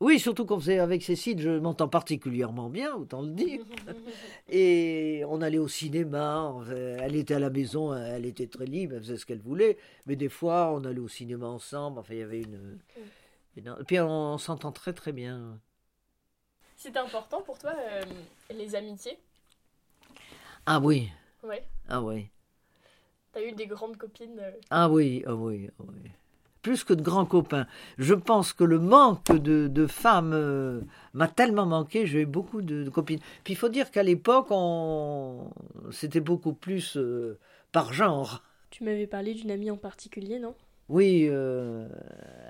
[0.00, 3.60] Oui, surtout qu'on faisait avec Cécile, je m'entends particulièrement bien, autant le dire.
[4.50, 6.54] Et on allait au cinéma,
[7.00, 9.78] elle était à la maison, elle était très libre, elle faisait ce qu'elle voulait.
[10.06, 12.78] Mais des fois, on allait au cinéma ensemble, enfin, il y avait une.
[13.56, 15.58] une- Et puis on, s'entend très très bien.
[16.78, 18.02] C'était important pour toi, euh,
[18.54, 19.18] les amitiés
[20.64, 21.10] Ah oui,
[21.42, 21.64] Ouais.
[21.88, 22.28] ah oui,
[23.32, 26.10] T'as eu des grandes copines euh, ah oui, ah oui, ah oui.
[26.62, 27.66] Plus que de grands copains.
[27.98, 30.80] Je pense que le manque de, de femmes euh,
[31.14, 33.20] m'a tellement manqué, j'ai eu beaucoup de, de copines.
[33.42, 35.50] Puis il faut dire qu'à l'époque, on...
[35.90, 37.38] c'était beaucoup plus euh,
[37.72, 38.42] par genre.
[38.70, 40.54] Tu m'avais parlé d'une amie en particulier, non?
[40.88, 41.86] Oui, euh,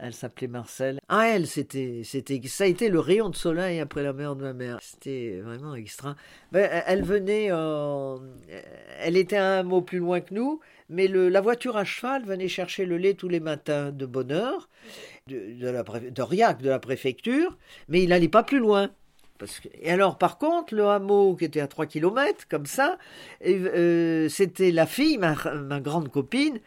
[0.00, 1.00] elle s'appelait Marcel.
[1.08, 4.42] Ah, elle, c'était, c'était, ça a été le rayon de soleil après la mort de
[4.42, 4.78] ma mère.
[4.80, 6.14] C'était vraiment extra.
[6.52, 8.16] Ben, elle venait, euh,
[9.00, 12.86] elle était un mot plus loin que nous, mais la voiture à cheval venait chercher
[12.86, 14.68] le lait tous les matins de bonne heure,
[15.26, 18.90] de, de, la, d'Aurillac, de la préfecture, mais il n'allait pas plus loin.
[19.80, 22.98] Et alors, par contre, le hameau qui était à 3 km, comme ça,
[23.46, 26.58] euh, c'était la fille, ma, ma grande copine,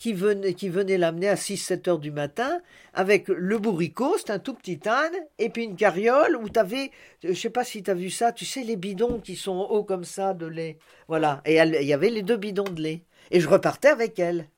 [0.00, 2.62] qui venait, l'amener à 6-7 heures du matin
[2.94, 6.90] avec le bourricot, c'est un tout petit âne, et puis une carriole où tu avais,
[7.22, 9.84] je sais pas si tu as vu ça, tu sais, les bidons qui sont hauts
[9.84, 10.78] comme ça de lait.
[11.06, 11.42] Voilà.
[11.44, 13.02] Et il y avait les deux bidons de lait.
[13.30, 14.48] Et je repartais avec elle.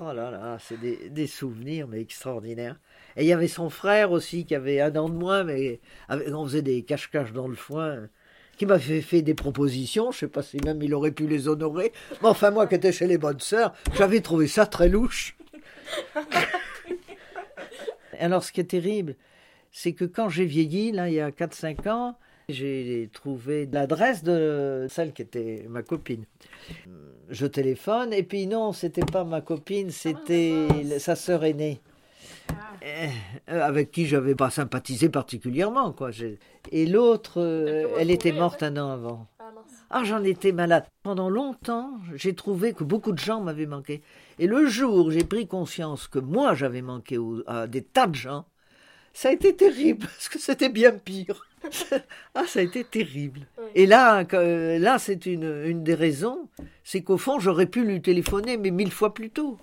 [0.00, 2.78] Oh là là, c'est des, des souvenirs, mais extraordinaires.
[3.16, 6.28] Et il y avait son frère aussi qui avait un an de moins, mais avec-
[6.28, 8.08] on faisait des cache-cache dans le foin,
[8.60, 10.10] qui m'avait fait des propositions.
[10.10, 11.94] Je sais pas si même il aurait pu les honorer.
[12.20, 15.34] Mais enfin, moi qui étais chez les bonnes sœurs, j'avais trouvé ça très louche.
[18.20, 19.16] Alors, ce qui est terrible,
[19.72, 22.18] c'est que quand j'ai vieilli, là, il y a 4-5 ans,
[22.50, 26.26] j'ai trouvé l'adresse de celle qui était ma copine.
[27.30, 30.66] Je téléphone, et puis non, c'était pas ma copine, c'était
[30.98, 31.80] sa sœur aînée.
[32.82, 33.08] Euh,
[33.66, 36.10] avec qui j'avais pas sympathisé particulièrement, quoi.
[36.72, 39.26] Et l'autre, euh, elle était morte un an avant.
[39.38, 39.44] Ah.
[39.90, 40.84] Ah, j'en étais malade.
[41.02, 44.02] Pendant longtemps, j'ai trouvé que beaucoup de gens m'avaient manqué.
[44.38, 48.14] Et le jour où j'ai pris conscience que moi, j'avais manqué à des tas de
[48.14, 48.44] gens,
[49.12, 51.44] ça a été terrible, parce que c'était bien pire.
[52.34, 53.40] ah, ça a été terrible.
[53.74, 56.48] Et là, que- là c'est une, une des raisons,
[56.84, 59.58] c'est qu'au fond, j'aurais pu lui téléphoner, mais mille fois plus tôt.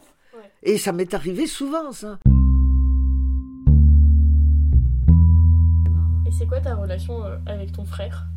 [0.61, 2.19] Et ça m'est arrivé souvent, ça.
[6.27, 8.27] Et c'est quoi ta relation euh, avec ton frère?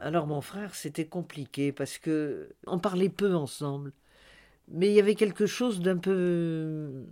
[0.00, 3.92] Alors mon frère, c'était compliqué parce que on parlait peu ensemble,
[4.68, 7.04] mais il y avait quelque chose d'un peu,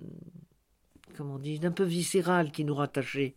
[1.15, 3.35] comment on d'un peu viscéral qui nous rattachait,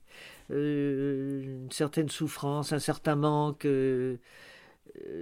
[0.49, 3.65] Euh, une certaine souffrance, un certain manque.
[3.65, 4.17] euh,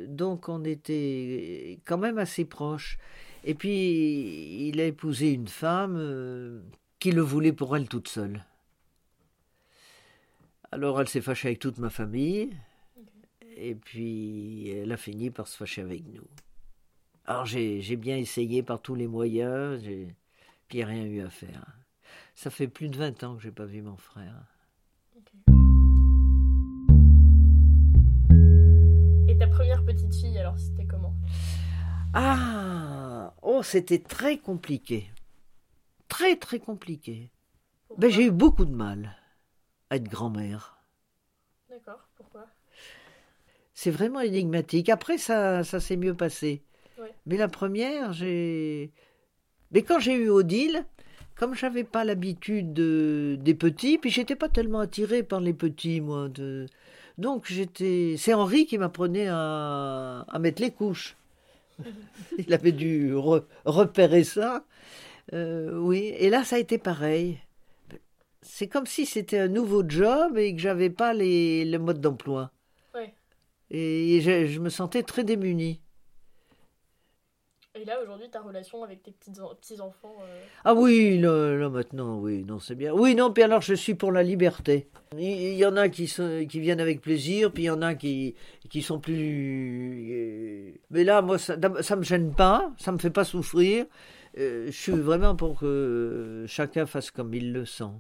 [0.08, 2.98] donc on était quand même assez proches.
[3.44, 6.62] Et puis il a épousé une femme
[7.00, 8.44] qui le voulait pour elle toute seule.
[10.72, 12.52] Alors elle s'est fâchée avec toute ma famille.
[13.62, 16.28] Et puis, elle a fini par se fâcher avec nous.
[17.26, 20.16] Alors, j'ai bien essayé par tous les moyens, puis
[20.72, 21.66] il n'y a rien eu à faire.
[22.36, 24.46] Ça fait plus de 20 ans que j'ai pas vu mon frère.
[29.28, 31.16] Et ta première petite fille, alors c'était comment?
[32.14, 35.12] Ah Oh, c'était très compliqué.
[36.08, 37.30] Très, très compliqué.
[37.88, 38.08] Pourquoi?
[38.08, 39.16] Ben, j'ai eu beaucoup de mal
[39.92, 40.78] être grand-mère.
[41.70, 42.46] D'accord, pourquoi?
[43.74, 44.90] C'est vraiment énigmatique.
[44.90, 46.64] Après, ça, ça s'est mieux passé.
[47.00, 47.14] Ouais.
[47.26, 48.92] Mais la première, j'ai.
[49.72, 50.86] Mais quand j'ai eu Odile,
[51.36, 53.38] comme j'avais pas l'habitude de...
[53.40, 56.28] des petits, puis j'étais pas tellement attirée par les petits, moi.
[56.28, 56.66] De...
[57.18, 58.16] Donc j'étais.
[58.18, 60.26] C'est Henri qui m'apprenait à...
[60.28, 61.16] à mettre les couches.
[62.38, 64.66] Il avait dû re- repérer ça.
[65.34, 67.40] Euh, oui, et là, ça a été pareil.
[68.42, 71.66] C'est comme si c'était un nouveau job et que j'avais pas les...
[71.66, 72.52] le mode d'emploi.
[72.96, 73.14] Ouais.
[73.70, 75.82] Et je, je me sentais très démunie.
[77.76, 82.44] Et là, aujourd'hui, ta relation avec tes petits-enfants euh, Ah oui, là, là, maintenant, oui,
[82.44, 82.94] non, c'est bien.
[82.94, 84.90] Oui, non, puis alors je suis pour la liberté.
[85.14, 87.82] Il il y en a qui, sont, qui viennent avec plaisir, puis il y en
[87.82, 88.36] a qui,
[88.70, 90.12] qui sont plus...
[90.12, 93.86] euh, Mais là, moi, ça, ça me gêne pas, ça me fait pas souffrir.
[94.38, 97.94] Euh, je suis vraiment pour que chacun fasse comme il le sent.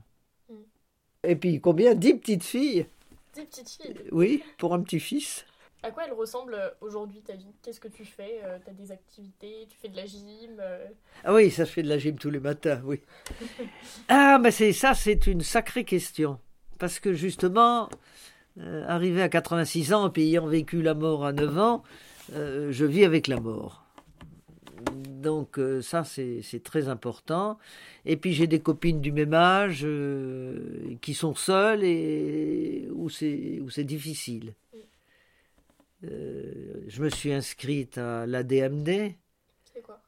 [1.27, 1.95] Et puis, combien?
[1.95, 2.85] Dix petites filles?
[3.33, 5.45] Tes petites filles, Oui, pour un petit-fils.
[5.83, 7.53] à quoi elle ressemble euh, aujourd'hui ta vie?
[7.61, 9.67] Qu'est-ce que tu fais Euh, T'as des activités?
[9.69, 10.85] Tu fais de la gym euh,
[11.25, 13.01] Ah oui, ça se fait de la gym tous les matins, oui.
[14.07, 16.39] ah, mais c'est ça, c'est une sacrée question.
[16.79, 17.89] Parce que justement,
[18.59, 21.83] euh, arrivé à 86 ans, puis ayant vécu la mort à 9 ans,
[22.31, 23.83] je vis avec la mort.
[25.19, 27.57] Donc euh, ça, c'est très important.
[28.05, 33.83] Et puis j'ai des copines du même âge euh, qui sont seules et où c'est
[33.83, 34.53] difficile.
[36.05, 39.13] Euh, je me suis inscrite à l'ADMD.
[39.73, 39.99] C'est quoi?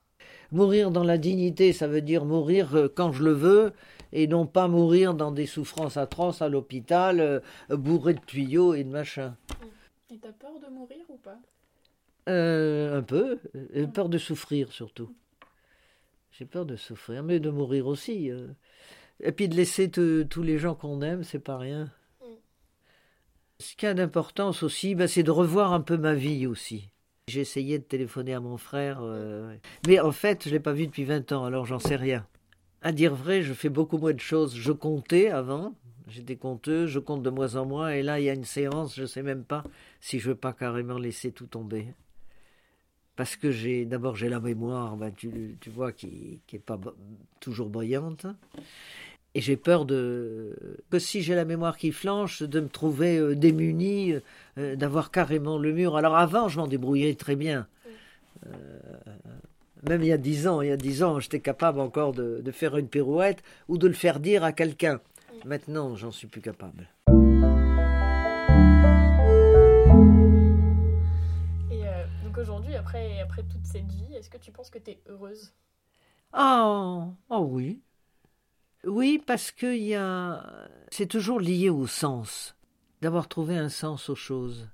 [0.53, 3.73] Mourir dans la dignité, ça veut dire mourir quand je le veux
[4.13, 8.89] et non pas mourir dans des souffrances atroces à l'hôpital, bourré de tuyaux et de
[8.89, 9.35] machins.
[10.09, 11.39] Et t'as peur de mourir ou pas?
[12.29, 13.39] Euh, un peu.
[13.73, 15.13] J'ai peur de souffrir surtout.
[16.31, 18.31] J'ai peur de souffrir, mais de mourir aussi.
[18.31, 18.47] euh.
[19.19, 21.91] Et puis de laisser te- tous les gens qu'on aime, c'est pas rien.
[23.59, 26.89] Ce qui a d'importance aussi, ben, c'est de revoir un peu ma vie aussi.
[27.27, 29.55] J'ai essayé de téléphoner à mon frère, euh,
[29.87, 32.25] mais en fait, je l'ai pas vu depuis 20 ans, alors j'en sais rien.
[32.81, 34.55] À dire vrai, je fais beaucoup moins de choses.
[34.55, 35.75] Je comptais avant,
[36.07, 38.95] j'étais conteuse, je compte de moins en moins, et là, il y a une séance,
[38.95, 39.63] je sais même pas
[39.99, 41.93] si je veux pas carrément laisser tout tomber.
[43.15, 46.79] Parce que j'ai d'abord j'ai la mémoire, ben, tu, tu vois, qui qui est pas
[47.39, 48.25] toujours brillante.
[49.33, 50.55] Et j'ai peur de
[50.89, 54.15] que si j'ai la mémoire qui flanche, de me trouver euh, démuni,
[54.57, 55.95] euh, d'avoir carrément le mur.
[55.95, 57.67] Alors avant, je m'en débrouillais très bien.
[58.45, 58.49] Euh,
[59.87, 62.41] même il y a dix ans, il y a dix ans, j'étais capable encore de,
[62.43, 64.99] de faire une pirouette ou de le faire dire à quelqu'un.
[65.45, 66.87] Maintenant, j'en suis plus capable.
[72.81, 75.53] Après, après toute cette vie, est-ce que tu penses que t'es heureuse?
[76.33, 77.79] Oh, oh oui.
[78.83, 80.67] Oui, parce que il y a...
[80.89, 82.55] c'est toujours lié au sens,
[83.01, 84.67] d'avoir trouvé un sens aux choses.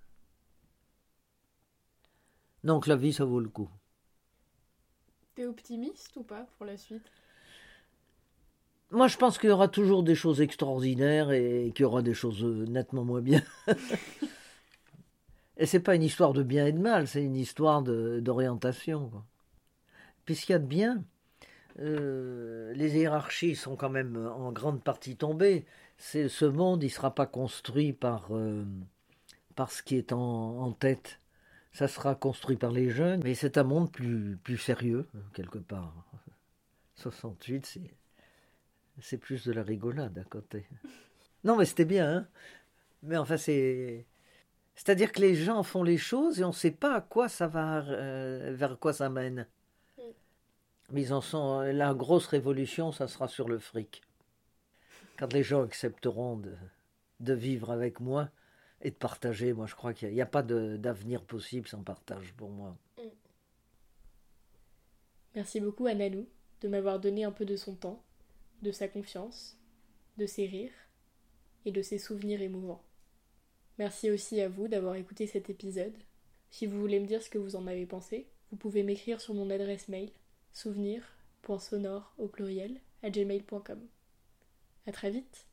[2.63, 3.69] Donc la vie, ça vaut le coup.
[5.35, 7.11] T'es optimiste ou pas pour la suite?
[8.91, 12.13] Moi, je pense qu'il y aura toujours des choses extraordinaires et qu'il y aura des
[12.13, 13.43] choses euh, nettement moins bien.
[15.57, 19.09] et c'est pas une histoire de bien et de mal, c'est une histoire d'orientation.
[19.09, 19.25] quoi.
[20.25, 21.03] Puis ce qu'il y a de bien,
[21.79, 25.65] euh, les hiérarchies sont quand même en grande partie tombées.
[25.97, 28.65] Ce monde, il sera pas construit par euh,
[29.55, 31.19] par ce qui est en, en tête.
[31.73, 35.93] Ça sera construit par les jeunes, mais c'est un monde plus plus sérieux quelque part.
[36.95, 37.81] 68, c'est
[38.99, 40.65] c'est plus de la rigolade à côté.
[41.43, 42.27] Non, mais c'était bien, hein
[43.03, 44.05] Mais enfin, c'est.
[44.77, 47.47] C'est-à-dire que les gens font les choses et on ne sait pas à quoi ça
[47.47, 49.47] va, euh, vers quoi ça mène.
[50.91, 51.61] Mais ils en sont.
[51.61, 54.03] La grosse révolution, ça sera sur le fric.
[55.17, 56.53] Quand les gens accepteront de,
[57.21, 58.29] de vivre avec moi
[58.83, 62.51] et de partager, moi je crois qu'il n'y a, pas d'avenir possible sans partage pour
[62.51, 62.77] moi.
[65.33, 68.03] Merci beaucoup à de m'avoir donné un peu de son temps,
[68.61, 69.57] de sa confiance,
[70.17, 70.71] de ses rires
[71.65, 72.86] et de ses souvenirs émouvants.
[73.77, 75.93] Merci aussi à vous d'avoir écouté cet épisode.
[76.49, 79.33] Si vous voulez me dire ce que vous en avez pensé, vous pouvez m'écrire sur
[79.33, 80.09] mon adresse mail
[80.53, 83.79] souvenir.sonore au pluriel à gmail.com.
[84.87, 85.45] À très vite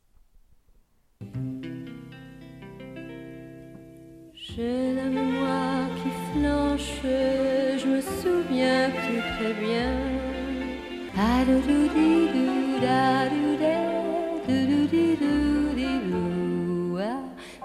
[7.78, 9.94] je me souviens plus très bien.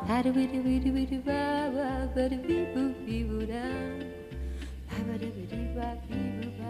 [0.10, 1.42] Hadi witty witty witty ba
[1.76, 3.64] ba ba da bee boo bee boo da.
[4.90, 6.70] Ba ba da bee ba bee boo ba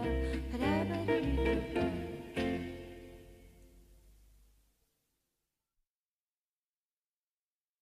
[0.50, 2.09] ba da ba da bee boo ba.